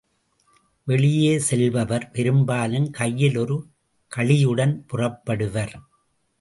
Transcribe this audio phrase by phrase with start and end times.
[0.87, 3.57] வெளியே செல்பவர் பெரும்பாலும், கையில் ஒரு
[4.11, 5.75] கழியுடன் புறப்படுவர்.